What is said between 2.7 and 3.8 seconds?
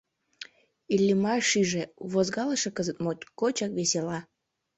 кызыт моткочак